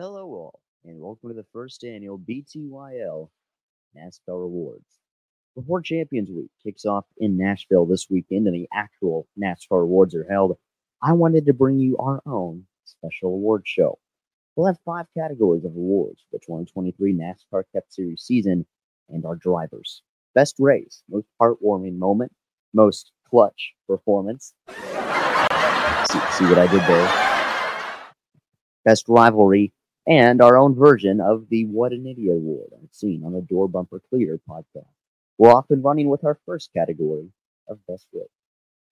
[0.00, 3.28] Hello, all, and welcome to the first annual BTYL
[3.94, 4.86] NASCAR Awards.
[5.54, 10.24] Before Champions Week kicks off in Nashville this weekend and the actual NASCAR Awards are
[10.24, 10.56] held,
[11.02, 13.98] I wanted to bring you our own special award show.
[14.56, 18.64] We'll have five categories of awards for the 2023 NASCAR Cup Series season
[19.10, 20.00] and our drivers.
[20.34, 22.32] Best race, most heartwarming moment,
[22.72, 24.54] most clutch performance.
[24.66, 24.76] See,
[26.38, 27.26] see what I did there?
[28.86, 29.74] Best rivalry,
[30.06, 33.68] and our own version of the What an Idiot Award I've seen on the Door
[33.68, 34.86] Bumper Cleaner podcast.
[35.38, 37.30] We're off and running with our first category
[37.68, 38.28] of Best Race.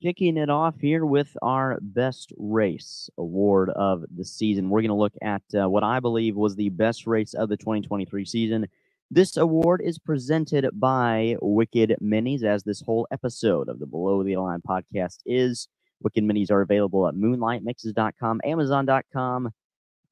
[0.00, 4.70] Kicking it off here with our Best Race Award of the season.
[4.70, 7.56] We're going to look at uh, what I believe was the best race of the
[7.56, 8.66] 2023 season.
[9.10, 14.36] This award is presented by Wicked Minis, as this whole episode of the Below the
[14.36, 15.66] Line podcast is.
[16.00, 19.50] Wicked Minis are available at moonlightmixes.com, amazon.com,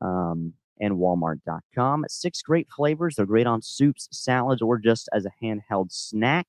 [0.00, 2.04] um, and walmart.com.
[2.08, 3.16] Six great flavors.
[3.16, 6.46] They're great on soups, salads, or just as a handheld snack.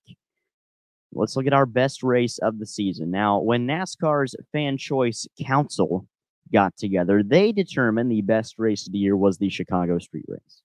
[1.13, 3.11] Let's look at our best race of the season.
[3.11, 6.05] Now, when NASCAR's Fan Choice Council
[6.51, 10.61] got together, they determined the best race of the year was the Chicago Street Race.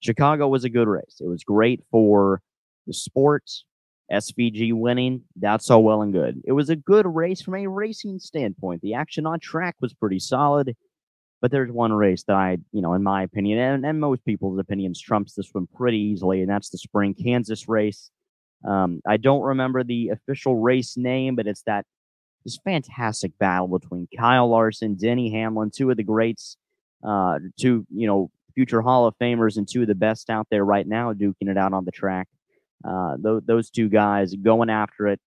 [0.00, 1.20] Chicago was a good race.
[1.20, 2.42] It was great for
[2.86, 3.50] the sport.
[4.10, 6.42] SVG winning, that's all well and good.
[6.44, 8.82] It was a good race from a racing standpoint.
[8.82, 10.76] The action on track was pretty solid.
[11.42, 14.58] But there's one race that I, you know, in my opinion, and, and most people's
[14.58, 18.10] opinions, trumps this one pretty easily, and that's the Spring Kansas race.
[18.64, 21.84] Um, I don't remember the official race name, but it's that
[22.44, 26.56] this fantastic battle between Kyle Larson, Denny Hamlin, two of the greats,
[27.04, 30.64] uh, two you know future Hall of Famers, and two of the best out there
[30.64, 32.28] right now, duking it out on the track.
[32.84, 35.20] Uh, th- those two guys going after it.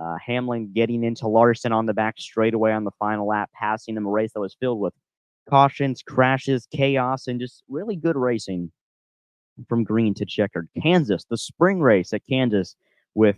[0.00, 4.06] Uh, Hamlin getting into Larson on the back straightaway on the final lap, passing him
[4.06, 4.94] a race that was filled with
[5.48, 8.70] cautions, crashes, chaos, and just really good racing
[9.68, 10.68] from green to checkered.
[10.82, 12.76] Kansas, the spring race at Kansas
[13.14, 13.36] with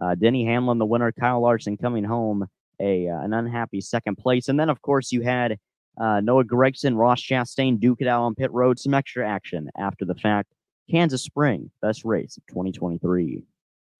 [0.00, 2.46] uh, Denny Hamlin, the winner, Kyle Larson coming home
[2.80, 5.58] a uh, an unhappy second place, and then of course you had
[5.98, 8.78] uh, Noah Gragson, Ross Chastain duke it out on pit road.
[8.78, 10.52] Some extra action after the fact.
[10.90, 13.42] Kansas Spring, best race of 2023.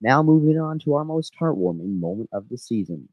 [0.03, 3.09] Now moving on to our most heartwarming moment of the season.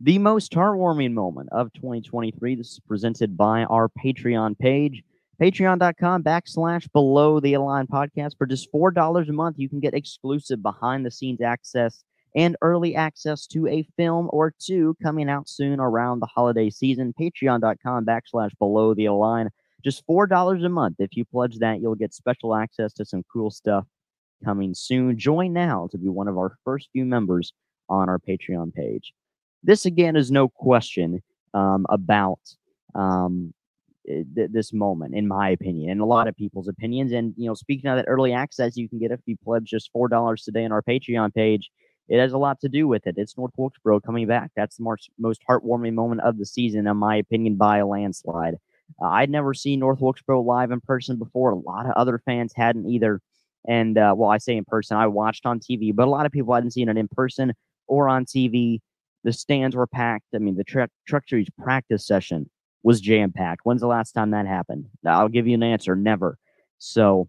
[0.00, 2.54] The most heartwarming moment of 2023.
[2.54, 5.02] This is presented by our Patreon page,
[5.42, 8.36] patreon.com backslash below the line podcast.
[8.38, 12.04] For just $4 a month, you can get exclusive behind the scenes access
[12.36, 17.12] and early access to a film or two coming out soon around the holiday season.
[17.20, 19.48] Patreon.com backslash below the line.
[19.84, 20.96] Just $4 a month.
[21.00, 23.84] If you pledge that, you'll get special access to some cool stuff
[24.44, 25.18] coming soon.
[25.18, 27.52] Join now to be one of our first few members
[27.88, 29.12] on our Patreon page.
[29.62, 31.22] This again is no question
[31.54, 32.40] um, about
[32.94, 33.52] um,
[34.06, 37.12] th- this moment, in my opinion, and a lot of people's opinions.
[37.12, 39.90] And you know, speaking of that early access, you can get if you pledge just
[39.92, 41.70] four dollars today on our Patreon page.
[42.08, 43.16] It has a lot to do with it.
[43.18, 44.50] It's North Wilkesboro coming back.
[44.56, 48.54] That's the most, most heartwarming moment of the season, in my opinion, by a landslide.
[49.02, 51.50] Uh, I'd never seen North Wilkesboro live in person before.
[51.50, 53.20] A lot of other fans hadn't either.
[53.68, 56.32] And uh, well, I say in person, I watched on TV, but a lot of
[56.32, 57.52] people hadn't seen it in person
[57.86, 58.78] or on TV.
[59.24, 60.26] The stands were packed.
[60.34, 62.48] I mean, the truck truck series practice session
[62.82, 63.62] was jam packed.
[63.64, 64.86] When's the last time that happened?
[65.06, 65.96] I'll give you an answer.
[65.96, 66.38] Never.
[66.78, 67.28] So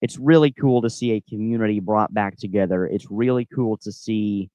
[0.00, 2.86] it's really cool to see a community brought back together.
[2.86, 4.50] It's really cool to see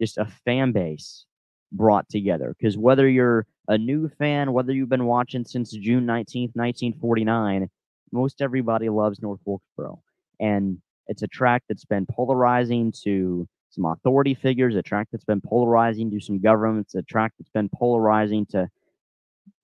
[0.00, 1.26] just a fan base
[1.72, 2.54] brought together.
[2.56, 7.68] Because whether you're a new fan, whether you've been watching since June 19th, 1949,
[8.12, 10.02] most everybody loves North Wilkesboro.
[10.40, 10.78] And
[11.08, 16.10] it's a track that's been polarizing to some authority figures, a track that's been polarizing
[16.10, 18.68] to some governments, a track that's been polarizing to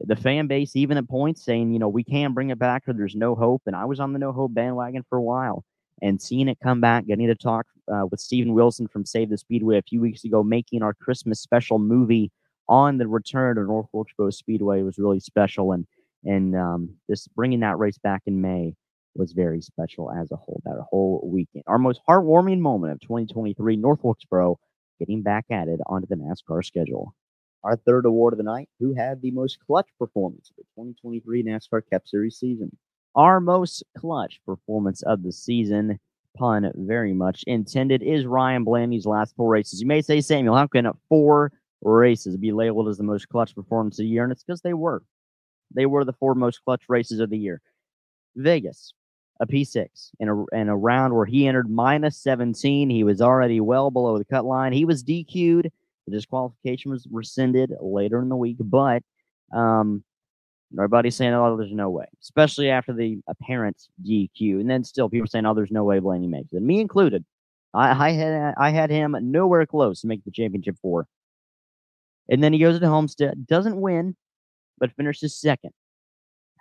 [0.01, 2.93] the fan base, even at points saying, you know, we can't bring it back or
[2.93, 3.63] there's no hope.
[3.67, 5.65] And I was on the no hope bandwagon for a while
[6.03, 9.39] and seeing it come back, getting to talk uh, with Steven Wilson from Save the
[9.39, 12.31] Speedway a few weeks ago, making our Christmas special movie
[12.69, 15.73] on the return to North Wilkesboro Speedway was really special.
[15.73, 15.87] And
[16.25, 18.77] and um, just bringing that race back in May
[19.15, 21.65] was very special as a whole, that whole weekend.
[21.67, 24.59] Our most heartwarming moment of 2023, North Wilkesboro
[24.99, 27.15] getting back at it onto the NASCAR schedule.
[27.65, 31.45] Our third award of the night, who had the most clutch performance of the 2023
[31.45, 32.77] NASCAR Cup Series season?
[33.15, 35.99] Our most clutch performance of the season,
[36.37, 39.81] pun very much intended, is Ryan Blaney's last four races.
[39.81, 43.99] You may say, Samuel, how can four races be labeled as the most clutch performance
[43.99, 44.23] of the year?
[44.23, 45.03] And it's because they were.
[45.75, 47.61] They were the four most clutch races of the year.
[48.37, 48.95] Vegas,
[49.41, 52.91] a P6 in a, in a round where he entered minus 17.
[52.91, 54.73] He was already well below the cut line.
[54.73, 55.71] He was DQ'd.
[56.07, 59.03] The disqualification was rescinded later in the week, but
[59.53, 60.05] um,
[60.75, 63.77] Everybody's saying, oh, there's no way, especially after the apparent
[64.07, 64.61] DQ.
[64.61, 66.63] And then still people saying, oh, there's no way Blaney makes it.
[66.63, 67.25] Me included.
[67.75, 71.07] I, I had I had him nowhere close to make the championship four.
[72.29, 74.17] And then he goes to Homestead, doesn't win,
[74.79, 75.73] but finishes second.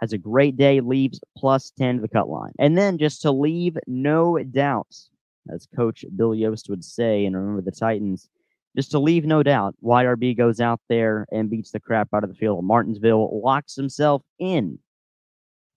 [0.01, 2.53] Has a great day, leaves plus 10 to the cut line.
[2.57, 5.11] And then just to leave no doubts,
[5.53, 8.27] as Coach Bill Yoast would say, and remember the Titans,
[8.75, 12.29] just to leave no doubt, YRB goes out there and beats the crap out of
[12.29, 12.63] the field.
[12.63, 14.79] Martinsville locks himself in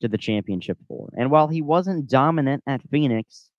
[0.01, 1.11] to the championship four.
[1.17, 3.51] And while he wasn't dominant at Phoenix,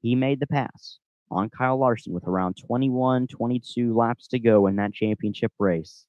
[0.00, 0.98] he made the pass
[1.30, 6.06] on Kyle Larson with around 21, 22 laps to go in that championship race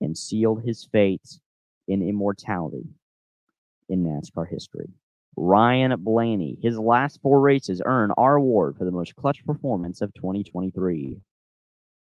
[0.00, 1.40] and sealed his fate
[1.88, 2.84] in immortality
[3.88, 4.88] in NASCAR history.
[5.36, 10.14] Ryan Blaney, his last four races earn our award for the most clutch performance of
[10.14, 11.18] 2023.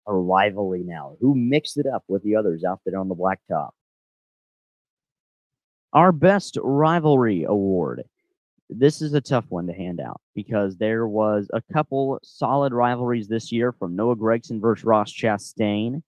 [0.09, 1.17] A rivalry now.
[1.21, 3.71] Who mixed it up with the others out there on the blacktop?
[5.93, 8.05] Our best rivalry award
[8.79, 13.29] this is a tough one to hand out because there was a couple solid rivalries
[13.29, 16.03] this year from Noah Gragson versus Ross Chastain,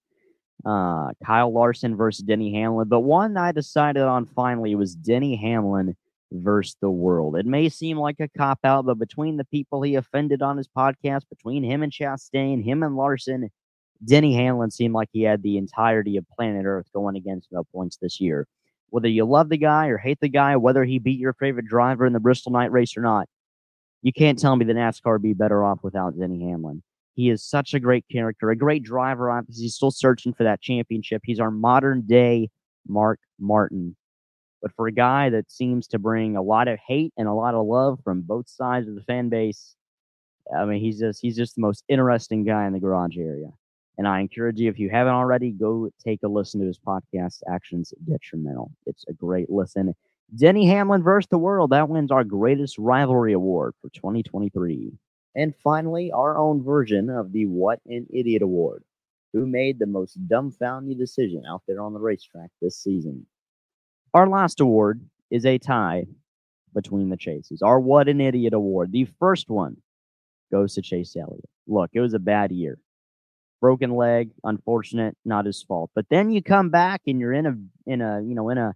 [0.65, 2.89] uh, Kyle Larson versus Denny Hamlin.
[2.89, 5.97] But one I decided on finally was Denny Hamlin
[6.33, 7.37] versus the world.
[7.37, 10.69] It may seem like a cop out, but between the people he offended on his
[10.69, 13.51] podcast, between him and Chastain, him and Larson,
[14.05, 17.97] Denny Hamlin seemed like he had the entirety of planet Earth going against no points
[17.97, 18.47] this year
[18.95, 22.07] whether you love the guy or hate the guy, whether he beat your favorite driver
[22.07, 23.29] in the Bristol night race or not,
[24.03, 26.81] you can't tell me the NASCAR would be better off without Denny Hamlin.
[27.15, 29.31] He is such a great character, a great driver.
[29.31, 31.23] Obviously, he's still searching for that championship.
[31.25, 32.51] He's our modern day
[32.89, 33.97] Mark Martin.
[34.61, 37.55] But for a guy that seems to bring a lot of hate and a lot
[37.55, 39.77] of love from both sides of the fan base,
[40.57, 43.51] I mean, he's just he's just the most interesting guy in the garage area.
[43.97, 47.43] And I encourage you, if you haven't already, go take a listen to his podcast,
[47.49, 48.73] Actions Detrimental.
[48.87, 49.95] It's a great listen.
[50.37, 51.71] Denny Hamlin versus the world.
[51.71, 54.93] That wins our greatest rivalry award for 2023.
[55.37, 58.85] And finally, our own version of the What an Idiot Award.
[59.33, 63.27] Who made the most dumbfounding decision out there on the racetrack this season?
[64.13, 65.01] Our last award
[65.31, 66.07] is a tie
[66.73, 67.63] between the chases.
[67.63, 68.93] Our What an Idiot Award.
[68.93, 69.79] The first one
[70.53, 71.49] goes to Chase Elliott.
[71.67, 72.79] Look, it was a bad year
[73.65, 75.91] broken leg, unfortunate, not his fault.
[75.95, 78.75] But then you come back and you're in a in a you know in a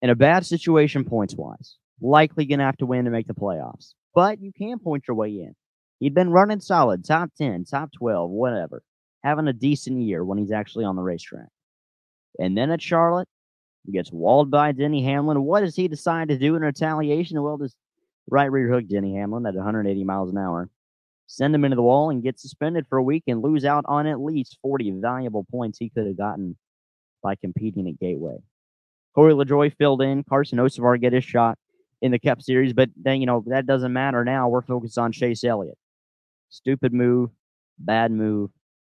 [0.00, 1.76] in a bad situation points wise.
[2.00, 5.28] Likely gonna have to win to make the playoffs, but you can point your way
[5.28, 5.54] in.
[6.00, 8.82] He'd been running solid, top ten, top twelve, whatever,
[9.22, 11.48] having a decent year when he's actually on the racetrack.
[12.38, 13.28] And then at Charlotte,
[13.84, 15.42] he gets walled by Denny Hamlin.
[15.42, 17.42] What does he decide to do in retaliation?
[17.42, 17.76] Well, just
[18.30, 20.68] right rear hook Denny Hamlin at 180 miles an hour
[21.28, 24.06] send him into the wall and get suspended for a week and lose out on
[24.06, 26.56] at least 40 valuable points he could have gotten
[27.22, 28.38] by competing at Gateway.
[29.14, 30.24] Corey LaJoie filled in.
[30.24, 31.58] Carson Hocevar get his shot
[32.00, 34.48] in the Cup Series, but then, you know, that doesn't matter now.
[34.48, 35.76] We're focused on Chase Elliott.
[36.50, 37.30] Stupid move,
[37.78, 38.50] bad move.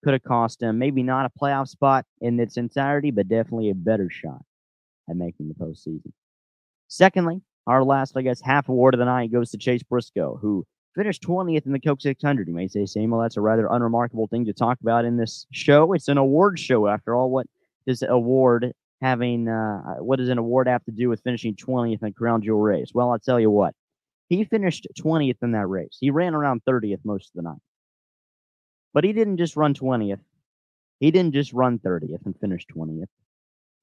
[0.03, 3.75] Could have cost him maybe not a playoff spot in its entirety, but definitely a
[3.75, 4.43] better shot
[5.09, 6.13] at making the postseason.
[6.89, 10.67] Secondly, our last, I guess, half award of the night goes to Chase Briscoe, who
[10.95, 12.49] Finished 20th in the Coke 600.
[12.49, 15.93] You may say, Samuel, that's a rather unremarkable thing to talk about in this show.
[15.93, 17.31] It's an award show, after all.
[17.31, 17.47] What
[17.87, 22.09] does award having, uh, what does an award have to do with finishing 20th in
[22.09, 22.91] a crown jewel race?
[22.93, 23.73] Well, I'll tell you what.
[24.31, 25.99] He finished 20th in that race.
[26.01, 27.59] He ran around 30th most of the night.
[28.95, 30.21] But he didn't just run 20th.
[31.01, 33.09] He didn't just run 30th and finish 20th.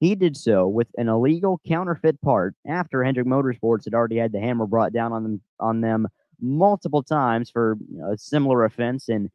[0.00, 4.40] He did so with an illegal counterfeit part after Hendrick Motorsports had already had the
[4.40, 6.08] hammer brought down on them on them
[6.40, 9.30] multiple times for you know, a similar offense in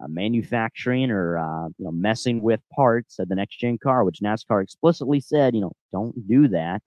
[0.00, 4.20] uh, manufacturing or uh, you know messing with parts of the next gen car, which
[4.20, 6.82] NASCAR explicitly said, you know, don't do that.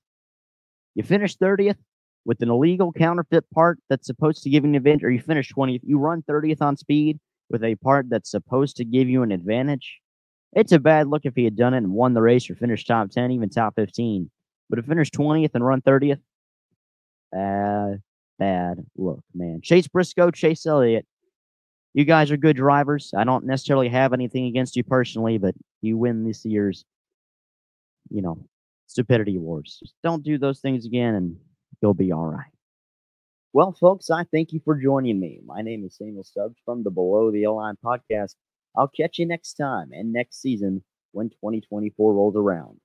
[0.95, 1.77] You finish 30th
[2.29, 5.51] with an illegal counterfeit part that's supposed to give you an advantage, or you finish
[5.51, 5.79] 20th.
[5.81, 7.19] You run 30th on speed
[7.49, 9.99] with a part that's supposed to give you an advantage.
[10.53, 12.85] It's a bad look if he had done it and won the race or finished
[12.85, 14.29] top 10, even top 15.
[14.69, 16.19] But to finish 20th and run 30th,
[17.35, 17.97] uh,
[18.37, 19.61] bad look, man.
[19.63, 21.07] Chase Briscoe, Chase Elliott,
[21.95, 23.11] you guys are good drivers.
[23.17, 26.85] I don't necessarily have anything against you personally, but you win this year's,
[28.11, 28.45] you know,
[28.85, 29.79] stupidity wars.
[29.81, 31.37] Just don't do those things again and
[31.81, 32.51] you'll be all right.
[33.53, 35.39] Well, folks, I thank you for joining me.
[35.43, 38.35] My name is Samuel Stubbs from the Below the Line podcast.
[38.77, 40.83] I'll catch you next time and next season
[41.13, 42.79] when 2024 rolls around.